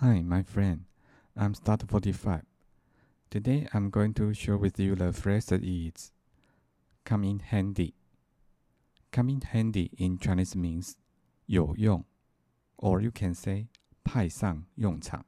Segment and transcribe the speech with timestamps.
[0.00, 0.84] Hi, my friend.
[1.36, 2.42] I'm Start45.
[3.30, 6.10] Today I'm going to share with you the phrase that is
[7.04, 7.94] come in handy.
[9.12, 10.94] Come in handy in Chinese means
[11.46, 12.04] 有用
[12.78, 13.68] or you can say
[14.02, 15.24] 派上用场.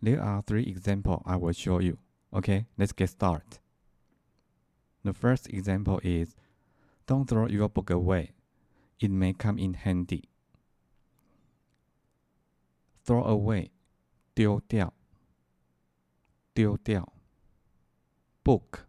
[0.00, 1.98] There are three examples I will show you.
[2.32, 3.58] Okay, let's get started.
[5.04, 6.34] The first example is
[7.06, 8.30] don't throw your book away.
[8.98, 10.28] It may come in handy.
[13.05, 13.69] Throw away
[14.33, 14.91] 丢掉，
[16.55, 17.13] 丢掉。
[18.43, 18.85] Book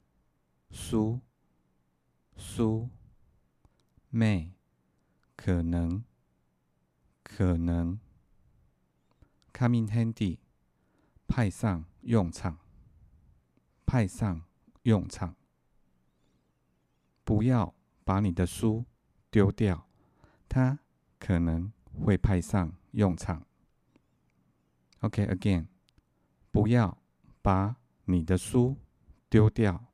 [0.70, 1.20] 书，
[2.34, 2.88] 书。
[4.10, 4.52] May
[5.36, 6.02] 可能，
[7.22, 8.00] 可能。
[9.52, 10.38] Come in handy
[11.28, 12.58] 派上用场，
[13.84, 14.42] 派上
[14.84, 15.36] 用场。
[17.24, 17.74] 不要
[18.04, 18.86] 把你的书
[19.30, 19.86] 丢掉，
[20.48, 20.78] 它
[21.18, 21.70] 可能
[22.02, 23.44] 会派上用场。
[25.05, 25.67] OK，again，
[26.51, 26.97] 不要
[27.41, 28.77] 把你的书
[29.29, 29.85] 丢掉，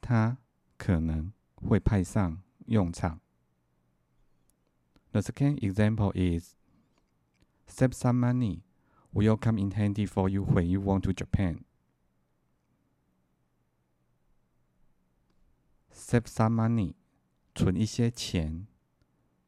[0.00, 0.38] 它
[0.76, 3.20] 可能会派上用场。
[5.12, 6.54] The second example is
[7.68, 8.62] save some money
[9.12, 11.64] will come in handy for you when you want to Japan.
[15.90, 16.94] Save some money，
[17.54, 18.66] 存一些钱。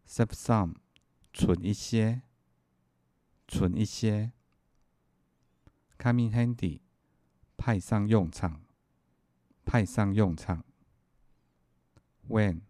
[0.06, 0.76] Save some，
[1.34, 2.22] 存一些，
[3.46, 4.32] 存一些。
[6.03, 6.81] Come in handy，
[7.55, 8.61] 派上用场，
[9.63, 10.65] 派上用场。
[12.27, 12.63] When，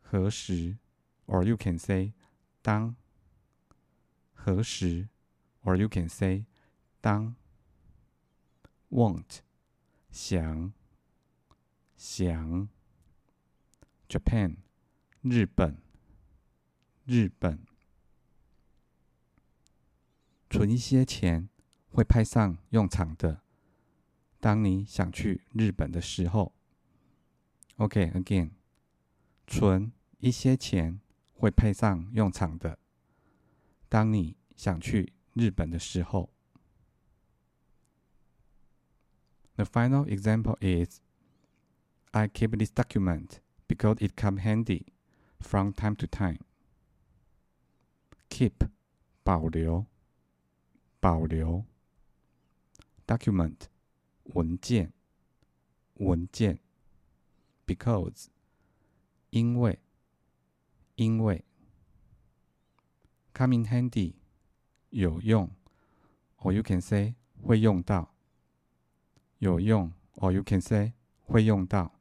[0.00, 0.78] 何时
[1.26, 2.14] ，or you can say
[2.62, 2.96] 当，
[4.32, 5.10] 何时
[5.64, 6.46] ，or you can say
[7.02, 7.36] 当。
[8.88, 9.40] Want，
[10.10, 10.72] 想，
[11.94, 12.70] 想。
[14.08, 14.56] Japan，
[15.20, 15.76] 日本，
[17.04, 17.66] 日本。
[20.48, 21.50] 存一些钱。
[21.92, 23.42] 会派上用场的。
[24.40, 26.52] 当你想去日本的时候
[27.76, 28.50] ，OK，again，
[29.46, 31.00] 存一些钱
[31.34, 32.78] 会派上用场的。
[33.88, 36.30] 当你想去日本的时候。
[39.56, 41.00] The final example is
[42.12, 44.86] I keep this document because it come handy
[45.38, 46.38] from time to time.
[48.30, 48.70] Keep
[49.22, 49.86] 保留，
[51.00, 51.66] 保留。
[53.05, 53.67] document
[54.23, 54.91] 文件
[55.95, 56.59] 文件，
[57.65, 58.27] because
[59.29, 59.79] 因为
[60.95, 61.43] 因为
[63.33, 64.13] come in handy
[64.89, 65.49] 有用，
[66.37, 68.13] or you can say 会用到
[69.39, 70.93] 有用，or you can say
[71.25, 71.93] 会用到。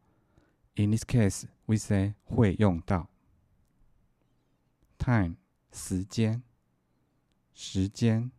[0.75, 3.09] In this case, we say 会用到。
[4.99, 5.37] Time
[5.73, 6.43] 时间
[7.55, 8.31] 时间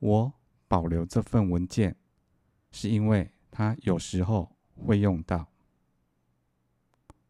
[0.00, 0.34] 我。
[0.71, 1.97] 保留这份文件，
[2.71, 5.51] 是因为它有时候会用到。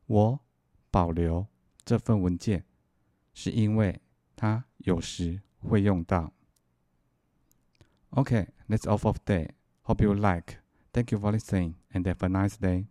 [0.05, 0.39] 我
[0.91, 1.47] 保留
[1.83, 2.63] 这份文件，
[3.33, 3.99] 是因为
[4.35, 6.31] 它有时会用到。
[8.11, 9.49] Okay, that's all for today.
[9.85, 10.57] Hope you like.
[10.93, 12.85] Thank you for listening and have a nice day.